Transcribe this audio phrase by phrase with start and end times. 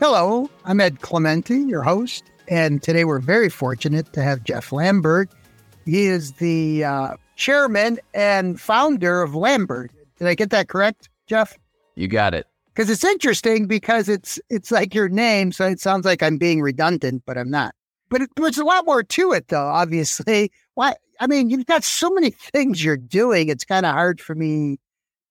[0.00, 5.28] Hello, I'm Ed Clemente, your host, and today we're very fortunate to have Jeff Lambert.
[5.84, 9.90] He is the uh, chairman and founder of Lambert.
[10.18, 11.58] Did I get that correct, Jeff?
[11.96, 12.46] You got it.
[12.72, 16.62] Because it's interesting because it's it's like your name, so it sounds like I'm being
[16.62, 17.74] redundant, but I'm not.
[18.08, 19.66] But it, there's a lot more to it, though.
[19.66, 20.94] Obviously, why?
[21.20, 23.50] I mean, you've got so many things you're doing.
[23.50, 24.78] It's kind of hard for me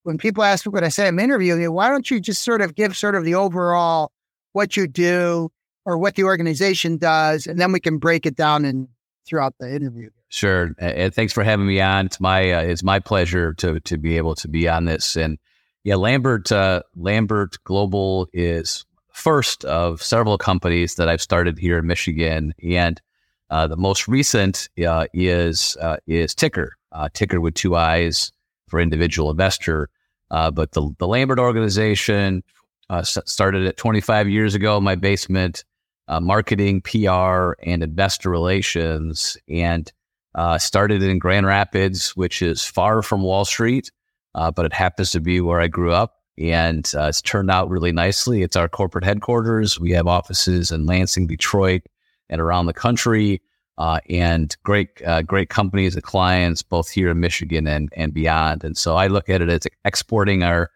[0.03, 1.71] when people ask me what I say I'm interviewing you.
[1.71, 4.11] Why don't you just sort of give sort of the overall
[4.53, 5.51] what you do
[5.85, 8.87] or what the organization does, and then we can break it down and
[9.27, 10.09] throughout the interview.
[10.29, 12.07] Sure, and thanks for having me on.
[12.07, 15.15] It's my uh, it's my pleasure to to be able to be on this.
[15.15, 15.39] And
[15.83, 21.87] yeah, Lambert uh, Lambert Global is first of several companies that I've started here in
[21.87, 23.01] Michigan, and
[23.49, 28.31] uh, the most recent uh, is uh, is TiiCKER uh, TiiCKER with two eyes
[28.67, 29.89] for individual investor.
[30.29, 32.43] but the the Lambert organization
[32.89, 35.63] uh, started it 25 years ago in my basement,
[36.07, 39.91] uh, marketing, PR, and investor relations, and
[40.35, 43.91] uh, started in Grand Rapids, which is far from Wall Street,
[44.35, 46.15] uh, but it happens to be where I grew up.
[46.37, 48.43] And uh, it's turned out really nicely.
[48.43, 49.79] It's our corporate headquarters.
[49.79, 51.81] We have offices in Lansing, Detroit,
[52.29, 53.41] and around the country.
[53.77, 58.65] Uh, and great, great companies and clients both here in Michigan and and beyond.
[58.65, 60.69] And so I look at it as exporting our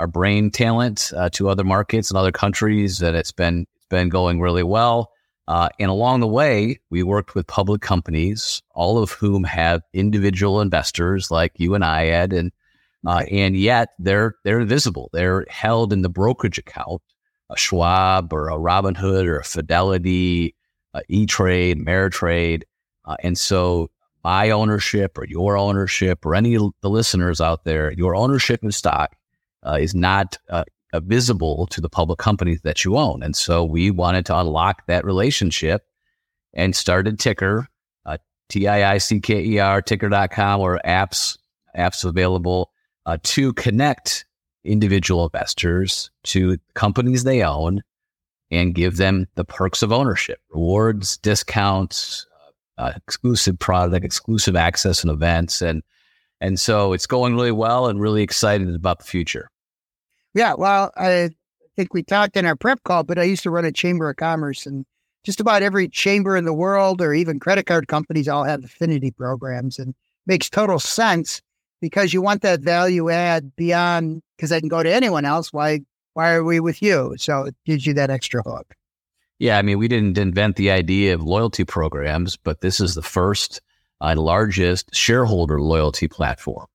[0.00, 4.08] our brain talent uh, to other markets and other countries, and it's been it's been
[4.08, 5.12] going really well.
[5.46, 10.60] Uh, and along the way, we worked with public companies, all of whom have individual
[10.60, 12.50] investors like you and I, Ed, and
[13.06, 15.10] uh, and yet they're they're visible.
[15.12, 17.02] They're held in the brokerage account,
[17.50, 20.54] a Schwab or a Robinhood or a Fidelity,
[21.08, 22.62] E Trade, Ameritrade,
[23.04, 23.90] uh, and so
[24.24, 28.72] my ownership or your ownership or any of the listeners out there, your ownership in
[28.72, 29.14] stock
[29.64, 33.22] uh, is not uh, visible to the public companies that you own.
[33.22, 35.82] And so we wanted to unlock that relationship
[36.54, 37.66] and started TiiCKER,
[38.06, 41.38] uh, T I I C K E R, tiicker.com, or apps,
[41.76, 42.72] apps available
[43.06, 44.24] uh, to connect
[44.64, 47.82] individual investors to companies they own
[48.50, 52.26] and give them the perks of ownership, rewards, discounts,
[52.78, 55.62] uh, exclusive product, exclusive access and events.
[55.62, 55.82] And
[56.40, 59.49] and so it's going really well and really excited about the future.
[60.34, 61.30] Yeah, well, I
[61.76, 64.16] think we talked in our prep call, but I used to run a chamber of
[64.16, 64.84] commerce and
[65.24, 69.10] just about every chamber in the world or even credit card companies all have affinity
[69.10, 69.94] programs and
[70.26, 71.42] makes total sense
[71.80, 75.52] because you want that value add beyond because I can go to anyone else.
[75.52, 75.80] Why
[76.14, 77.14] why are we with you?
[77.18, 78.74] So it gives you that extra hook.
[79.38, 83.02] Yeah, I mean, we didn't invent the idea of loyalty programs, but this is the
[83.02, 83.62] first
[84.00, 86.66] uh, largest shareholder loyalty platform.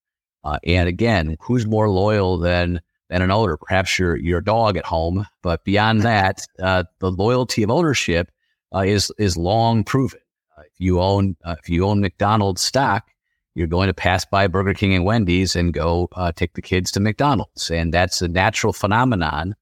[0.43, 3.57] Uh, and again, who's more loyal than than an owner?
[3.57, 8.31] Perhaps your your dog at home, but beyond that, uh, the loyalty of ownership
[8.73, 10.19] uh, is is long proven.
[10.57, 13.07] Uh, if you own uh, if you own McDonald's stock,
[13.55, 16.99] you're going to pass by Burger King and Wendy's and go take the kids to
[16.99, 19.55] McDonald's, and that's a natural phenomenon.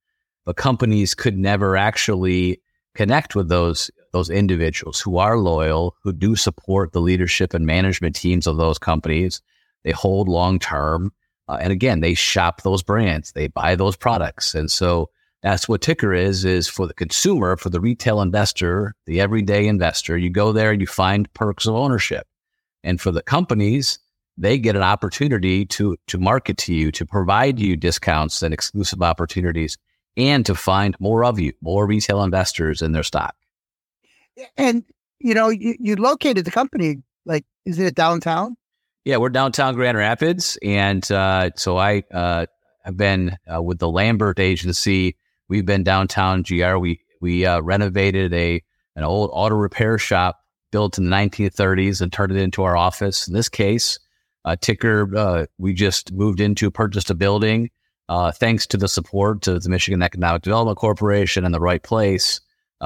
[0.45, 2.61] But companies could never actually
[2.95, 8.15] connect with those those individuals who are loyal, who do support the leadership and management
[8.15, 9.41] teams of those companies.
[9.83, 11.11] They hold long term.
[11.47, 14.55] Uh, and again, they shop those brands, they buy those products.
[14.55, 15.09] And so
[15.41, 20.17] that's what TiiCKER is, is for the consumer, for the retail investor, the everyday investor.
[20.17, 22.25] You go there and you find perks of ownership.
[22.83, 23.99] And for the companies,
[24.37, 29.01] they get an opportunity to, to market to you, to provide you discounts and exclusive
[29.01, 29.77] opportunities,
[30.15, 33.35] and to find more of you, more retail investors in their stock.
[34.57, 34.83] And
[35.19, 38.57] you know, you, you located the company like is it downtown?
[39.05, 42.45] Yeah, we're downtown Grand Rapids, and uh, so I uh,
[42.85, 45.17] have been uh, with the Lambert Agency.
[45.49, 46.77] We've been downtown GR.
[46.77, 48.63] We we uh, renovated a
[48.95, 50.39] an old auto repair shop
[50.71, 53.27] built in the 1930s and turned it into our office.
[53.27, 53.99] In this case,
[54.45, 57.71] uh, TiiCKER, uh, we just moved into purchased a building
[58.35, 62.39] thanks to the support of the Michigan Economic Development Corporation and the right place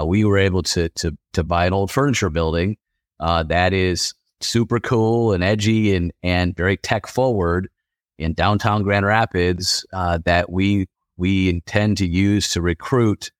[0.03, 2.75] we were able to to to buy an old furniture building
[3.19, 7.69] that is super cool and edgy and and very tech forward
[8.17, 10.87] in downtown Grand Rapids uh, that we
[11.17, 13.31] we intend to use to recruit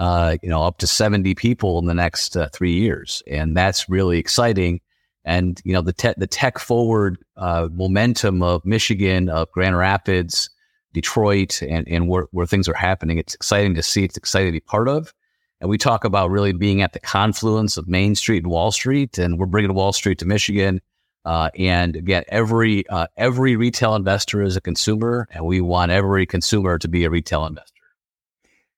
[0.00, 3.22] uh, you know, up to 70 people in the next uh, three years.
[3.26, 4.80] And that's really exciting.
[5.26, 10.48] And, you know, the, te- the tech forward uh, momentum of Michigan, of Grand Rapids,
[10.94, 14.02] Detroit, and, and where, where things are happening, it's exciting to see.
[14.02, 15.12] It's exciting to be part of.
[15.60, 19.18] And we talk about really being at the confluence of Main Street and Wall Street,
[19.18, 20.80] and we're bringing Wall Street to Michigan.
[21.26, 26.24] Uh, and again, every uh, every retail investor is a consumer, and we want every
[26.24, 27.82] consumer to be a retail investor.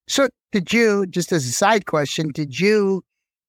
[0.09, 3.05] So, did you just as a side question, did you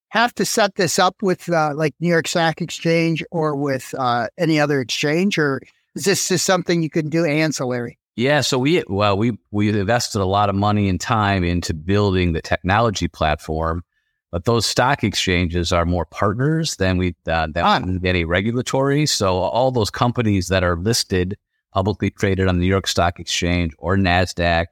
[0.09, 4.27] have to set this up with uh, like New York Stock Exchange or with uh,
[4.37, 5.59] any other exchange, or
[5.95, 7.97] is this just something you can do ancillary?
[8.15, 12.33] Yeah, so we well we we invested a lot of money and time into building
[12.33, 13.83] the technology platform,
[14.31, 17.81] but those stock exchanges are more partners than we uh, than ah.
[18.03, 19.07] any regulatory.
[19.07, 21.37] So all those companies that are listed
[21.73, 24.67] publicly traded on the New York Stock Exchange or Nasdaq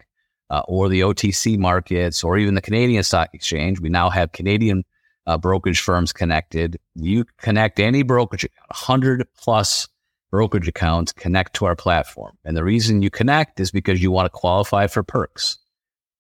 [0.52, 4.84] uh, or the OTC markets or even the Canadian Stock Exchange, we now have Canadian
[5.26, 6.78] uh, brokerage firms connected.
[6.94, 9.88] You connect any brokerage, hundred plus
[10.32, 12.38] brokerage accounts connect to our platform.
[12.46, 15.58] And the reason you connect is because you want to qualify for perks.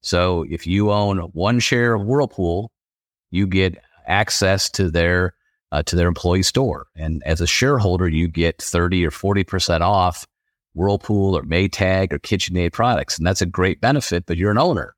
[0.02, 2.72] So if you own one share of Whirlpool,
[3.31, 5.34] you get access to their
[5.72, 6.88] uh, to their employee store.
[6.98, 10.28] And as a shareholder, you get 30 or 40% off
[10.74, 13.18] Whirlpool or Maytag or KitchenAid products.
[13.18, 14.96] And that's a great benefit, but you're an owner.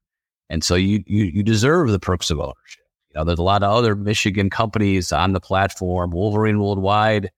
[0.49, 2.83] And so you, you, you deserve the perks of ownership.
[3.09, 7.29] You know, there's a lot of other Michigan companies on the platform, Wolverine Worldwide,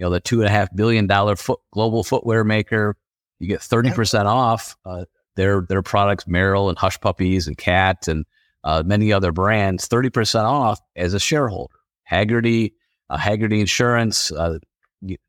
[0.00, 2.96] you know, the two and a half billion dollar foot, global footwear maker,
[3.38, 5.04] you get 30% off uh,
[5.36, 8.24] their, their products, Merrell and Hush Puppies and Cat and
[8.64, 11.74] uh, many other brands, 30% off as a shareholder.
[12.10, 12.72] Hagerty,
[13.10, 14.58] uh, Hagerty Insurance, uh,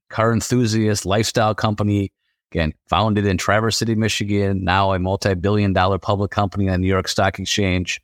[0.09, 2.13] car enthusiast lifestyle company,
[2.53, 6.87] again, founded in Traverse City, Michigan, now a multi billion dollar public company on the
[6.87, 7.99] New York Stock Exchange.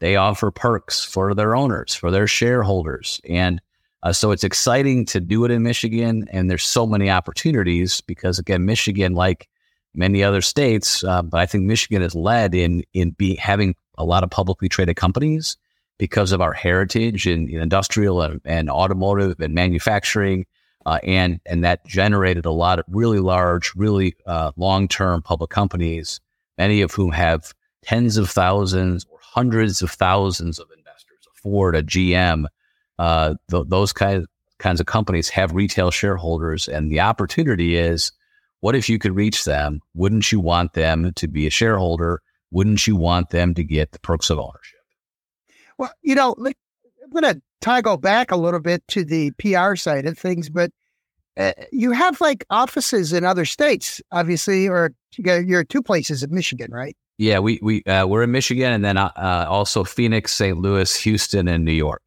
[0.00, 3.20] They offer perks for their owners, for their shareholders.
[3.28, 3.60] And
[4.02, 8.38] uh, so it's exciting to do it in Michigan, and there's so many opportunities because
[8.38, 9.48] again, Michigan, like
[9.94, 14.04] many other states, uh, but I think Michigan is led in in be having a
[14.04, 15.56] lot of publicly traded companies
[15.98, 20.46] because of our heritage in, in industrial and, and, automotive and manufacturing,
[20.86, 25.50] uh, and and that generated a lot of really large, really uh, long term public
[25.50, 26.20] companies,
[26.56, 27.52] many of whom have
[27.82, 31.26] tens of thousands or hundreds of thousands of investors.
[31.26, 32.46] A Ford, a GM
[32.98, 34.26] uh, th- those kinds
[34.58, 38.12] kinds of companies have retail shareholders, and the opportunity is,
[38.60, 39.80] what if you could reach them?
[39.94, 42.20] Wouldn't you want them to be a shareholder?
[42.50, 44.80] Wouldn't you want them to get the perks of ownership?
[45.78, 50.06] Well, you know, I'm going to toggle back a little bit to the PR side
[50.06, 50.72] of things, but
[51.36, 56.24] uh, you have like offices in other states, obviously, or you got, you're two places
[56.24, 56.96] in Michigan, right?
[57.16, 60.56] Yeah, we we uh, we're in Michigan, and then uh, uh also Phoenix, St.
[60.56, 62.02] Louis, Houston, and New York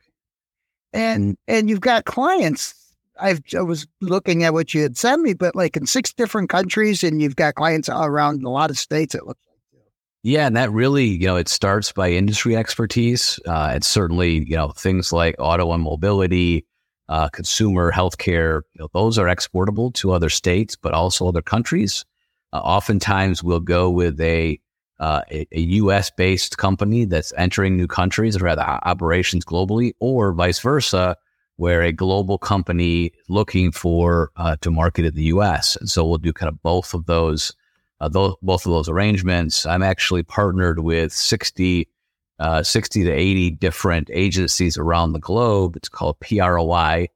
[0.93, 2.75] and and you've got clients.
[3.19, 6.49] I've, I was looking at what you had sent me, but like in six different
[6.49, 9.13] countries, and you've got clients all around a lot of states.
[9.13, 9.81] It looks like.
[10.23, 13.39] Yeah, and that really, you know, it starts by industry expertise.
[13.45, 16.65] Uh, it's certainly, you know, things like auto and mobility,
[17.09, 18.61] uh, consumer healthcare.
[18.73, 22.05] You know, those are exportable to other states, but also other countries.
[22.53, 24.59] Uh, oftentimes, we'll go with a
[25.01, 26.11] uh, a, a, U.S.
[26.11, 31.17] based company that's entering new countries or rather operations globally, or vice versa,
[31.55, 35.75] where a global company looking for uh, to market in the U.S.
[35.75, 37.51] And so we'll do kind of both of those,
[37.99, 39.65] uh, those both of those arrangements.
[39.65, 41.89] I'm actually partnered with 60,
[42.37, 45.75] uh, 60 to 80 different agencies around the globe.
[45.75, 47.07] It's called PROI,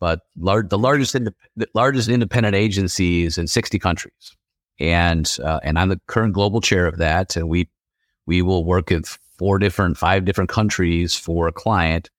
[0.00, 4.34] but lar- the largest ind- the largest independent agencies in 60 countries
[4.80, 7.36] and uh, and I'm the current global chair of that.
[7.36, 7.68] And we
[8.26, 9.04] we will work in
[9.38, 12.10] four different, five different countries for a client.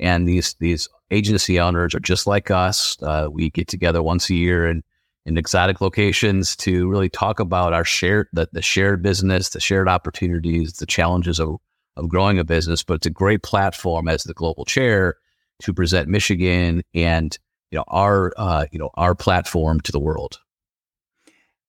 [0.00, 3.00] And these these agency owners are just like us.
[3.02, 4.82] Uh, we get together once a year in
[5.24, 9.88] in exotic locations to really talk about our shared the, the shared business, the shared
[9.88, 11.56] opportunities, the challenges of
[11.96, 12.82] of growing a business.
[12.82, 15.16] But it's a great platform as the global chair
[15.62, 17.38] to present Michigan and
[17.70, 20.40] you know our uh, you know our platform to the world.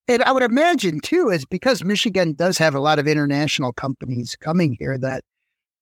[0.07, 4.35] And I would imagine too, is because Michigan does have a lot of international companies
[4.35, 5.23] coming here that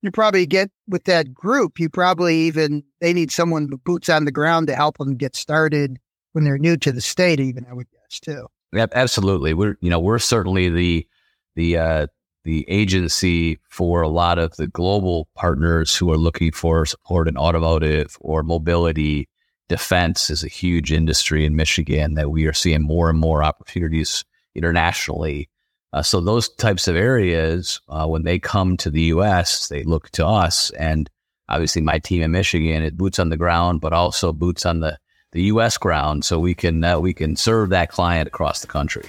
[0.02, 4.26] you probably get with that group, you probably even they need someone with boots on
[4.26, 5.98] the ground to help them get started
[6.34, 8.48] when they're new to the state, even I would guess too.
[8.74, 9.54] Yeah, absolutely.
[9.54, 11.08] We're you know, we're certainly the
[11.56, 12.08] the uh
[12.44, 17.38] the agency for a lot of the global partners who are looking for support in
[17.38, 19.28] automotive or mobility
[19.72, 24.26] defense is a huge industry in Michigan that we are seeing more and more opportunities
[24.54, 25.50] internationally.
[25.94, 30.10] Uh, so those types of areas, uh, when they come to the U.S., they look
[30.10, 31.10] to us, and
[31.48, 34.98] obviously my team in Michigan, it boots on the ground, but also boots on the
[35.32, 35.78] the U.S.
[35.78, 39.08] ground, so we can uh, we can serve that client across the country.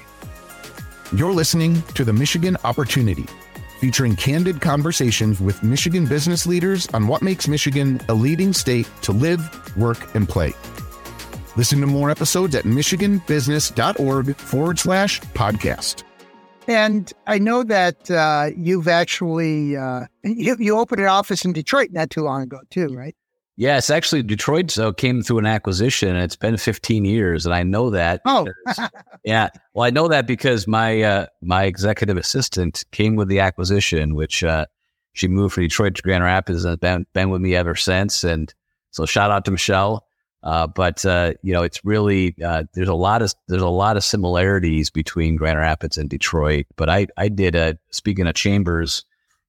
[1.13, 3.27] You're listening to the Michigan Opportunity,
[3.83, 9.11] featuring candid conversations with Michigan business leaders on what makes Michigan a leading state to
[9.11, 10.53] live, work, and play.
[11.57, 16.05] Listen to more episodes at michiganbusiness.org forward slash podcast.
[16.69, 21.89] And I know that uh, you've actually uh, you, you opened an office in Detroit
[21.91, 23.17] not too long ago too, right?
[23.63, 27.63] Yes, actually, Detroit so came through an acquisition, and it's been 15 years, and I
[27.63, 28.21] know that.
[28.25, 28.49] Oh,
[29.25, 29.51] yeah.
[29.73, 34.43] Well, I know that because my uh, my executive assistant came with the acquisition, which
[34.43, 34.67] uh,
[35.13, 38.25] she moved from Detroit to Grand Rapids, and has been been with me ever since.
[38.25, 38.53] And
[38.91, 40.09] so, shout out to Michelle.
[40.43, 43.97] Uh, but uh, you know, it's really uh, there's a lot of there's a lot
[43.97, 46.67] of similarities between Grand Rapids and Detroit.
[46.75, 49.05] But I I did a speaking of chambers,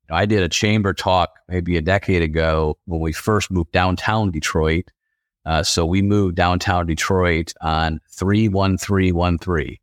[0.10, 4.92] I did a chamber talk maybe a decade ago when we first moved downtown Detroit.
[5.46, 9.80] Uh, so we moved downtown Detroit on three one three one three,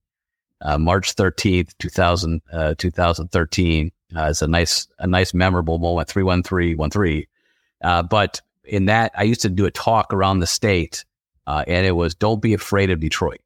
[0.63, 2.41] uh, March thirteenth, 2000,
[2.79, 3.93] 2013.
[4.13, 6.09] it's a nice a nice memorable moment.
[6.09, 7.29] Three one three one three.
[7.81, 11.05] but in that, I used to do a talk around the state,
[11.47, 13.41] uh, and it was "Don't be afraid of Detroit."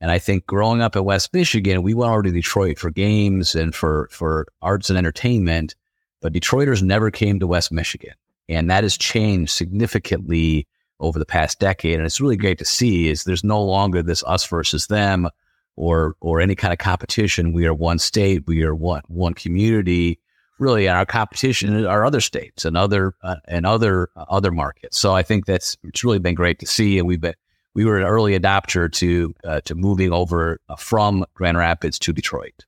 [0.00, 3.54] And I think growing up in West Michigan, we went over to Detroit for games
[3.54, 5.74] and for for arts and entertainment,
[6.20, 8.14] but Detroiters never came to West Michigan,
[8.48, 10.66] and that has changed significantly
[11.00, 11.96] over the past decade.
[11.96, 15.28] And it's really great to see is there's no longer this us versus them
[15.76, 17.52] or or any kind of competition.
[17.52, 20.20] We are one state, we are one one community
[20.58, 24.98] really our competition are other states and other uh, and other uh, other markets.
[24.98, 27.34] So I think that's it's really been great to see, and we've been
[27.74, 32.12] we were an early adopter to uh, to moving over uh, from Grand Rapids to
[32.12, 32.64] Detroit.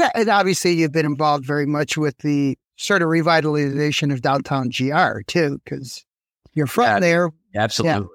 [0.00, 4.70] Yeah, and obviously you've been involved very much with the sort of revitalization of downtown
[4.70, 6.06] GR too, because
[6.54, 7.30] you're from yeah, there.
[7.54, 8.08] Absolutely,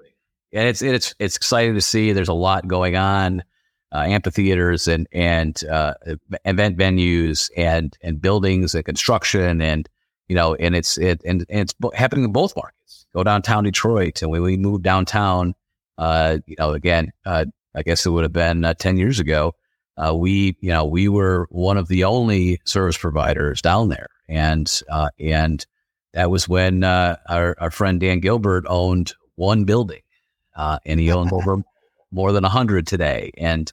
[0.50, 0.60] yeah.
[0.60, 2.12] and it's it's it's exciting to see.
[2.12, 3.44] There's a lot going on
[3.92, 5.94] uh, amphitheaters and and uh,
[6.44, 9.88] event venues and and buildings and construction and
[10.28, 13.06] you know and it's it and, and it's happening in both markets.
[13.14, 15.54] Go downtown Detroit and when we moved downtown,
[15.98, 17.44] uh, you know again, uh,
[17.76, 19.54] I guess it would have been uh, ten years ago.
[19.96, 24.82] Uh, we you know we were one of the only service providers down there, and
[25.18, 25.66] and
[26.12, 30.02] that was when our our friend Dan Gilbert owned one building,
[30.56, 31.62] and he owned over
[32.10, 33.30] more than 100 today.
[33.36, 33.72] And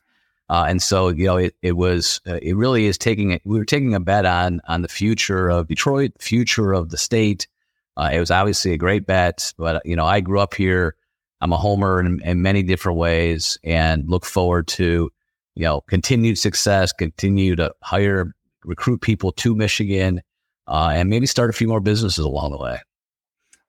[0.49, 3.41] uh, and so, you know, it, it was, uh, it really is taking it.
[3.45, 7.47] We were taking a bet on, on the future of Detroit, future of the state.
[7.95, 10.95] Uh, it was obviously a great bet, but, you know, I grew up here.
[11.39, 15.11] I'm a homer in, in many different ways and look forward to,
[15.55, 18.33] you know, continued success, continue to hire,
[18.63, 20.21] recruit people to Michigan,
[20.67, 22.79] uh, and maybe start a few more businesses along the way.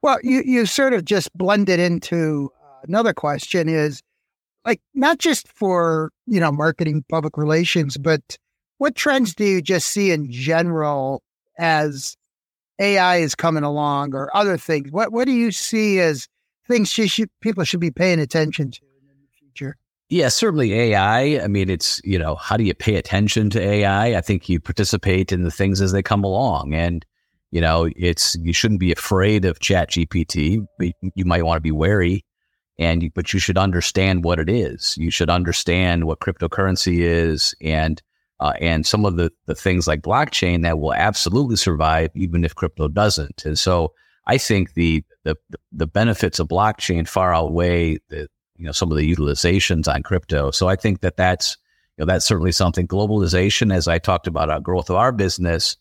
[0.03, 4.03] Well, you, you sort of just blended into uh, another question is,
[4.65, 8.39] like not just for you know marketing public relations but
[8.79, 11.23] what trends do you just see in general
[11.59, 12.17] as
[12.81, 16.29] ai is coming along or other things what what do you see as
[16.67, 18.81] things should, people should be paying attention to
[20.15, 21.49] yeah certainly ai i.
[21.49, 24.21] Mean it's you know how do you pay attention to ai i?
[24.21, 26.73] Think you participate in the things as they come along.
[26.73, 27.05] And
[27.51, 31.73] you know it's you shouldn't be afraid of chat gpt you might want to be
[31.73, 32.25] wary.
[32.77, 34.97] And you, but you should understand what it is.
[34.97, 38.03] You should understand what cryptocurrency is and
[38.41, 42.55] uh, and some of the the things like blockchain that will absolutely survive even if
[42.55, 43.45] crypto doesn't.
[43.45, 43.93] And so
[44.27, 45.37] I think the the
[45.73, 50.51] the benefits of blockchain far outweigh the you know some of the utilizations on crypto.
[50.51, 51.57] So I think that that's
[51.97, 52.87] you know that's certainly something.
[52.87, 55.77] Globalization, as I talked about, our growth of our business.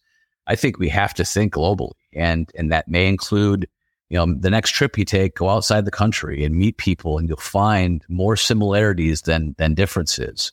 [0.46, 3.68] I think we have to think globally, and and that may include
[4.14, 7.28] you know, the next trip you take, go outside the country and meet people, and
[7.28, 10.52] you'll find more similarities than than differences.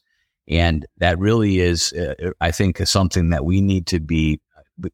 [0.48, 4.40] And that really is, uh, I think, is something that we need to be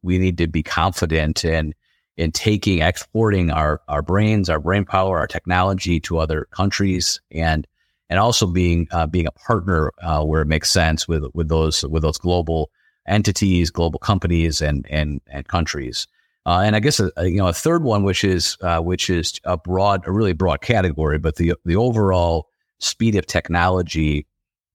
[0.01, 1.73] we need to be confident in
[2.17, 7.67] in taking exporting our our brains, our brain power, our technology to other countries, and
[8.09, 11.83] and also being uh, being a partner uh, where it makes sense with with those
[11.83, 12.71] with those global
[13.07, 16.07] entities, global companies, and and and countries.
[16.45, 19.09] Uh, and I guess a, a, you know a third one, which is uh, which
[19.09, 22.47] is a broad, a really broad category, but the the overall
[22.79, 24.25] speed of technology,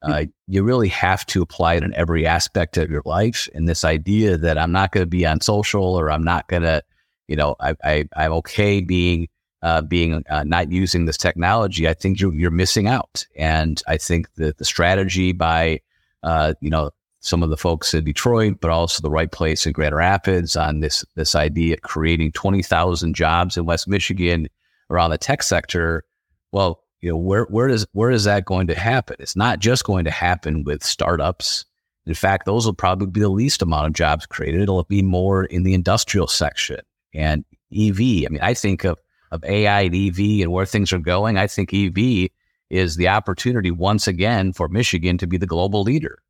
[0.02, 3.49] uh, you really have to apply it in every aspect of your life.
[3.54, 6.62] And this idea that I'm not going to be on social or I'm not going
[6.62, 6.82] to,
[7.29, 9.29] you know, I, I am okay being
[9.62, 11.88] uh, being uh, not using this technology.
[11.88, 13.26] I think you're you're missing out.
[13.37, 15.81] And I think that the strategy by
[16.23, 19.73] uh, you know some of the folks in Detroit, but also the right place in
[19.73, 24.49] Grand Rapids on this this idea of creating twenty thousand jobs in West Michigan
[24.91, 26.05] around the tech sector.
[26.50, 29.17] Well, you know where where does where is that going to happen?
[29.21, 31.64] It's not just going to happen with startups.
[32.05, 34.61] In fact, those will probably be the least amount of jobs created.
[34.61, 36.81] It'll be more in the industrial section
[37.14, 38.00] and EV.
[38.00, 38.99] I mean, I think of
[39.33, 41.38] of AI and EV and where things are going.
[41.38, 42.28] I think EV
[42.71, 46.23] is the opportunity once again for Michigan to be the global leader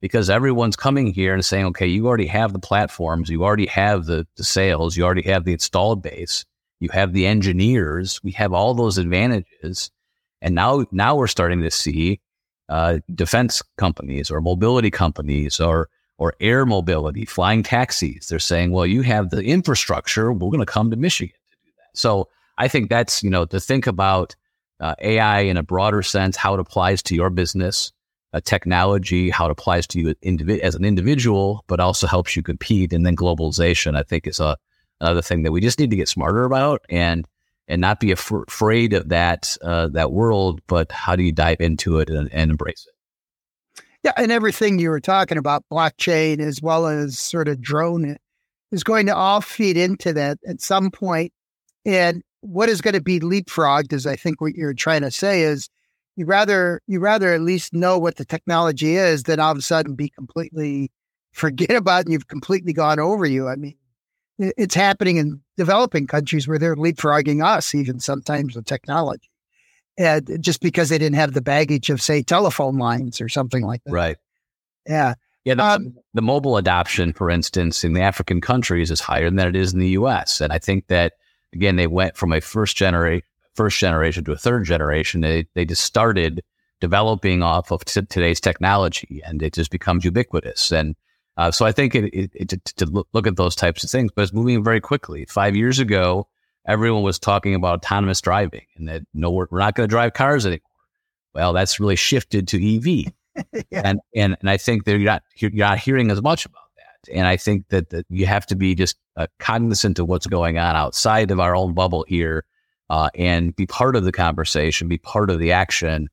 [0.00, 4.06] because everyone's coming here and saying, okay, you already have the platforms, you already have
[4.06, 6.44] the, the sales, you already have the installed base,
[6.80, 9.90] you have the engineers, we have all those advantages.
[10.42, 12.20] And now, now we're starting to see
[12.68, 18.26] uh, defense companies or mobility companies or or air mobility, flying taxis.
[18.26, 20.32] They're saying, well, you have the infrastructure.
[20.32, 21.96] We're going to come to Michigan to do that.
[21.98, 24.36] So I think that's you know to think about
[24.80, 27.92] uh, AI in a broader sense, how it applies to your business,
[28.32, 30.14] uh, technology, how it applies to you
[30.62, 32.92] as an individual, but also helps you compete.
[32.92, 34.56] And then globalization, I think, is a,
[35.00, 37.26] another thing that we just need to get smarter about and
[37.70, 41.60] and not be af- afraid of that uh, that world, but how do you dive
[41.60, 42.97] into it and, and embrace it?
[44.04, 48.16] Yeah, and everything you were talking about, blockchain as well as sort of drone, eh,
[48.72, 51.32] is going to all feed into that at some point.
[51.84, 55.42] And what is going to be leapfrogged is, I think, what you're trying to say
[55.42, 55.68] is
[56.16, 59.62] you rather you rather at least know what the technology is than all of a
[59.62, 60.90] sudden be completely
[61.32, 63.48] forget about and you've completely gone over you.
[63.48, 63.76] I mean,
[64.38, 69.30] it's happening in developing countries where they're leapfrogging us even sometimes with technology.
[69.98, 73.82] And just because they didn't have the baggage of say telephone lines or something like
[73.84, 73.92] that.
[73.92, 74.16] Right.
[74.86, 75.14] Yeah.
[75.44, 79.48] Yeah, the, um, the mobile adoption, for instance, in the African countries is higher than
[79.48, 80.40] it is in the U.S.
[80.40, 81.14] And I think that
[81.54, 83.24] again, they went from a first generation
[83.58, 86.44] first generation to a third generation, they, they just started
[86.80, 90.70] developing off of t- today's technology and it just becomes ubiquitous.
[90.70, 90.94] And
[91.36, 94.12] uh, so I think it, it, it, to look, look at those types of things,
[94.14, 95.26] but it's moving very quickly.
[95.28, 96.28] Five years ago,
[96.68, 100.12] everyone was talking about autonomous driving and that no, we're, we're not going to drive
[100.12, 100.60] cars anymore.
[101.34, 103.12] Well, that's really shifted to EV.
[103.70, 103.82] yeah.
[103.84, 107.12] And, and, and I think that you're not, you're not hearing as much about that.
[107.12, 110.58] And I think that, that you have to be just uh, cognizant of what's going
[110.58, 112.44] on outside of our own bubble here
[112.90, 116.08] uh, and be part of the conversation, be part of the action.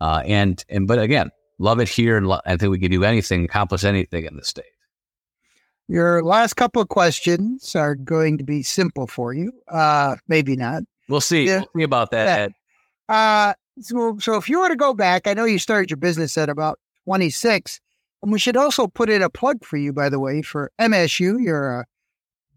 [0.00, 2.16] Uh, and, and, but again, love it here.
[2.16, 4.64] And lo- I think we can do anything, accomplish anything in the state.
[5.90, 9.52] Your last couple of questions are going to be simple for you.
[9.66, 10.84] Uh, maybe not.
[11.08, 11.46] We'll see.
[11.46, 11.58] Yeah.
[11.58, 12.52] We'll see about that.
[13.08, 16.38] Uh, so, so if you were to go back, I know you started your business
[16.38, 17.80] at about 26.
[18.22, 21.42] And we should also put in a plug for you, by the way, for MSU.
[21.42, 21.86] You're a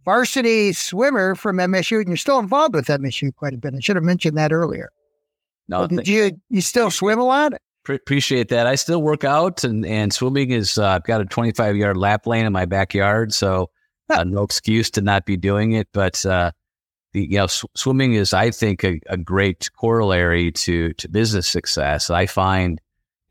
[0.05, 3.73] varsity swimmer from MSU, and you're still involved with MSU quite a bit.
[3.73, 4.91] I should have mentioned that earlier.
[5.67, 7.53] No, did you you still swim a lot?
[7.83, 8.65] Pre- appreciate that.
[8.65, 12.25] I still work out, and and swimming is uh, I've got a 25 yard lap
[12.25, 13.69] lane in my backyard, so
[14.09, 15.87] uh, no excuse to not be doing it.
[15.93, 16.51] But uh,
[17.11, 21.47] the you know sw- swimming is I think a, a great corollary to to business
[21.47, 22.09] success.
[22.09, 22.79] I find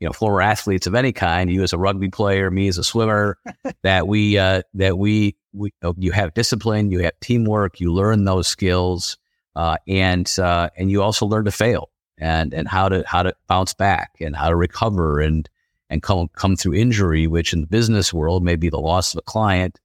[0.03, 2.83] you know, former athletes of any kind, you as a rugby player, me as a
[2.83, 3.37] swimmer,
[3.83, 8.45] that we uh, that we we you have discipline, you have teamwork, you learn those
[8.45, 9.17] skills,
[9.55, 13.33] uh, and uh, and you also learn to fail and and how to how to
[13.47, 15.49] bounce back and how to recover and
[15.89, 19.19] and come come through injury, which in the business world may be the loss of
[19.19, 19.79] a client.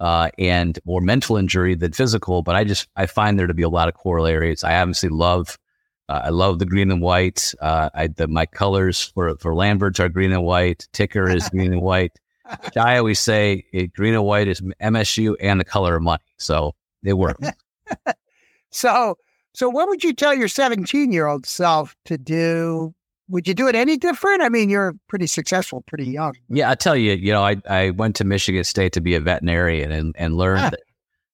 [0.00, 3.62] Uh, and more mental injury than physical, but I just I find there to be
[3.62, 4.64] a lot of corollaries.
[4.64, 5.56] I obviously love
[6.08, 7.54] uh, I love the green and white.
[7.60, 10.86] Uh, I, the, my colors for, for Lamberts are green and white.
[10.92, 12.18] TiiCKER is green and white.
[12.76, 16.22] I always say it, green and white is MSU and the color of money.
[16.36, 17.48] So it works.
[18.70, 19.16] so,
[19.54, 22.94] so what would you tell your 17 year old self to do?
[23.28, 24.42] Would you do it any different?
[24.42, 26.34] I mean, you're pretty successful, pretty young.
[26.50, 29.20] Yeah, I tell you, you know, I, I went to Michigan State to be a
[29.20, 30.70] veterinarian and, and learned ah.
[30.70, 30.80] that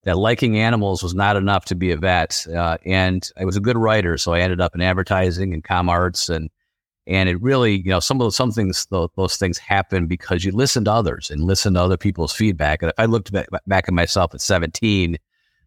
[0.05, 2.47] that liking animals was not enough to be a vet.
[2.49, 5.89] Uh, and I was a good writer, so I ended up in advertising and com
[5.89, 6.49] arts, and
[7.07, 10.45] and it really, you know, some of those, some things those, those things happen because
[10.45, 12.83] you listen to others and listen to other people's feedback.
[12.83, 15.19] And if I looked back, back at myself at seventeen,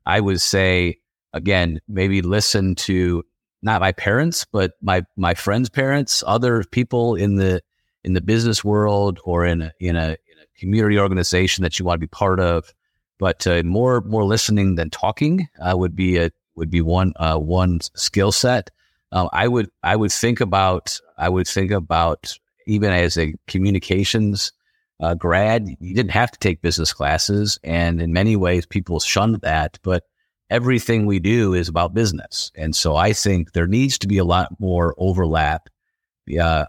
[0.06, 0.98] I would say
[1.34, 3.24] again, maybe listen to
[3.62, 7.62] not my parents, but my my friends' parents, other people in the
[8.04, 11.86] in the business world or in a, in a in a community organization that you
[11.86, 12.74] want to be part of
[13.24, 17.38] but uh, more more listening than talking uh, would be a would be one uh,
[17.38, 18.70] one skill set.
[19.14, 24.52] Um, I would I would think about I would think about even as a communications
[25.00, 29.40] uh, grad, you didn't have to take business classes, and in many ways, people shunned
[29.42, 29.80] that.
[29.84, 30.04] But
[30.54, 34.26] everything we do is about business, and so I think there needs to be a
[34.26, 35.70] lot more overlap.
[36.40, 36.66] Uh,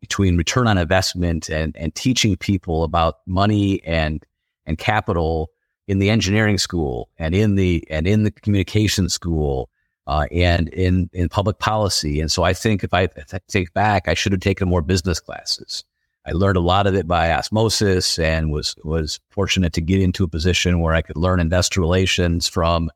[0.00, 4.22] between return on investment and and teaching people about money and
[4.66, 5.50] and capital
[5.86, 9.70] in the engineering school and in the and in the communication school
[10.06, 12.20] uh, and in in public policy.
[12.20, 13.08] And so I think if I,
[13.48, 15.84] take back, I should have taken more business classes.
[16.26, 20.24] I learned a lot of it by osmosis and was was fortunate to get into
[20.24, 22.90] a position where I could learn investor relations from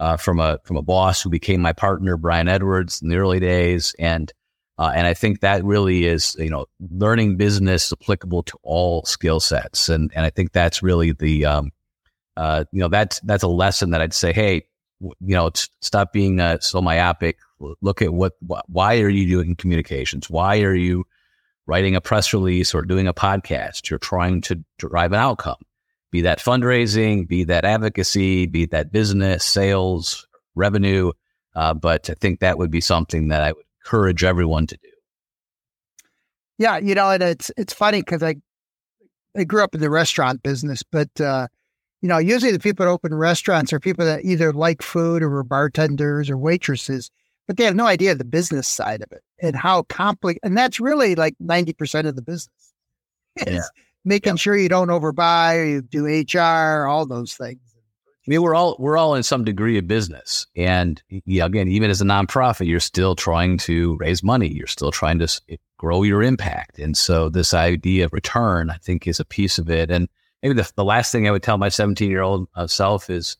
[0.00, 3.38] uh, from a from a boss who became my partner, Brian Edwards, in the early
[3.38, 4.32] days, and
[4.78, 9.38] uh, and I think that really is you know learning business applicable to all skill
[9.38, 11.70] sets, and and I think that's really the um,
[12.36, 14.64] uh, you know that's that's a lesson that I'd say, hey,
[15.00, 17.38] you know, stop being uh, so myopic.
[17.80, 20.28] Look at what wh- why are you doing communications?
[20.28, 21.04] Why are you
[21.70, 23.88] writing a press release or doing a podcast.
[23.88, 25.62] You're trying to drive an outcome,
[26.10, 31.12] be that fundraising, be that advocacy, be that business, sales, revenue.
[31.54, 34.88] Uh, but I think that would be something that I would encourage everyone to do.
[36.58, 38.36] Yeah, you know, and it's it's funny because I
[39.36, 41.48] I grew up in the restaurant business, but uh,
[42.02, 45.34] you know, usually the people that open restaurants are people that either like food or
[45.36, 47.10] are bartenders or waitresses
[47.50, 50.38] but they have no idea the business side of it and how complicated.
[50.44, 52.72] And that's really like 90% of the business.
[53.44, 53.62] Yeah.
[54.04, 54.36] Making yeah.
[54.36, 57.60] sure you don't overbuy, you do HR, all those things.
[58.26, 61.90] I mean, we're all we're all in some degree of business, and yeah, again, even
[61.90, 64.48] as a nonprofit, you're still trying to raise money.
[64.48, 65.40] You're still trying to
[65.78, 69.70] grow your impact, and so this idea of return, I think, is a piece of
[69.70, 69.90] it.
[69.90, 70.06] And
[70.42, 73.38] maybe the, the last thing I would tell my 17 year old uh, self is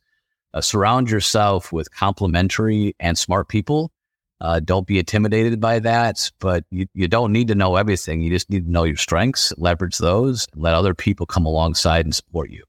[0.54, 3.92] uh, surround yourself with complementary and smart people
[4.40, 8.22] uh, don't be intimidated by that, but you, you don't need to know everything.
[8.22, 12.14] You just need to know your strengths, leverage those, let other people come alongside and
[12.14, 12.64] support you.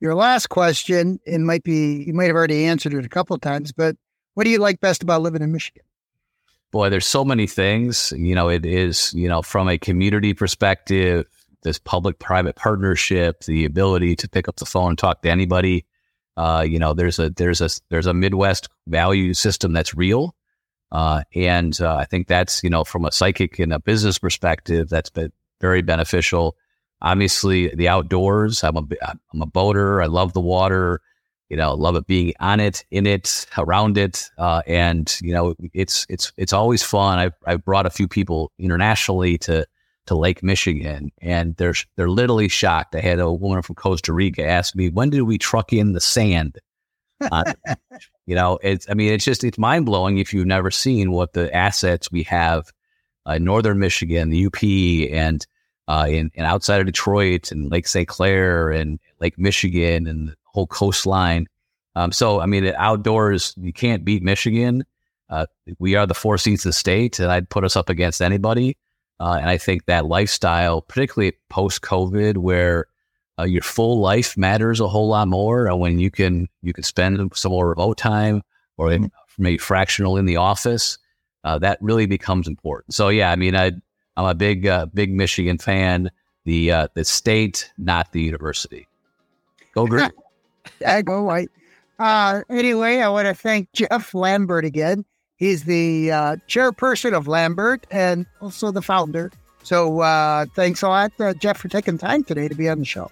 [0.00, 3.40] Your last question, it might be, you might have already answered it a couple of
[3.40, 3.96] times, but
[4.34, 5.82] what do you like best about living in Michigan?
[6.70, 8.12] Boy, there's so many things.
[8.16, 11.26] You know, it is, you know, from a community perspective,
[11.62, 15.86] this public private partnership, the ability to pick up the phone and talk to anybody.
[16.36, 20.36] Uh, you know, there's a there's a there's a Midwest value system that's real.
[20.90, 24.88] Uh, and uh, I think that's, you know, from a psychic and a business perspective,
[24.88, 26.56] that's been very beneficial.
[27.02, 28.64] Obviously, the outdoors.
[28.64, 28.84] I'm a
[29.32, 30.02] I'm a boater.
[30.02, 31.00] I love the water.
[31.48, 35.54] You know, love it being on it, in it, around it, uh, and you know,
[35.72, 37.18] it's it's it's always fun.
[37.18, 39.66] I've I've brought a few people internationally to
[40.06, 42.94] to Lake Michigan, and they're they're literally shocked.
[42.94, 46.00] I had a woman from Costa Rica ask me, "When did we truck in the
[46.00, 46.58] sand?"
[47.20, 47.52] Uh,
[48.26, 51.32] you know, it's I mean, it's just it's mind blowing if you've never seen what
[51.32, 52.72] the assets we have
[53.26, 54.62] uh, in northern Michigan, the UP,
[55.12, 55.46] and
[55.88, 58.06] uh, in, and outside of Detroit and Lake St.
[58.06, 61.46] Clair and Lake Michigan and the whole coastline.
[61.94, 64.84] Um, so I mean, outdoors you can't beat Michigan.
[65.30, 65.46] Uh,
[65.78, 68.76] we are the four seats of the state, and I'd put us up against anybody.
[69.20, 72.86] Uh, and I think that lifestyle, particularly post COVID, where
[73.38, 76.84] uh, your full life matters a whole lot more uh, when you can you can
[76.84, 78.42] spend some more remote time
[78.76, 79.06] or mm-hmm.
[79.38, 80.98] maybe fractional in the office.
[81.44, 82.94] Uh, that really becomes important.
[82.94, 83.72] So yeah, I mean, I
[84.16, 86.10] I'm a big uh, big Michigan fan.
[86.44, 88.88] The uh, the state, not the university.
[89.74, 90.10] Go green.
[91.04, 91.50] go white.
[91.98, 95.04] Uh, anyway, I want to thank Jeff Lambert again.
[95.36, 96.08] He's the
[96.48, 99.30] chairperson of Lambert and also the founder.
[99.62, 103.10] So thanks a lot, Jeff, for taking time today to be on the show.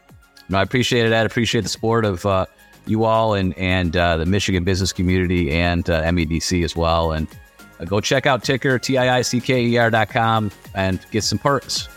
[0.48, 1.12] No, I appreciate it.
[1.12, 2.46] I appreciate the support of uh,
[2.86, 7.12] you all and and uh, the Michigan business community and uh, MEDC as well.
[7.12, 7.26] And
[7.80, 11.04] uh, go check out TiiCKER T I I C K E R dot com and
[11.10, 11.88] get some perks.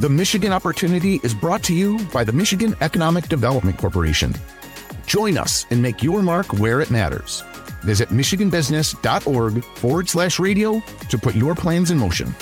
[0.00, 4.32] The Michigan Opportunity is brought to you by the Michigan Economic Development Corporation.
[5.06, 7.42] Join us and make your mark where it matters.
[7.82, 12.32] Visit michiganbusiness.org forward slash radio to put your plans in motion.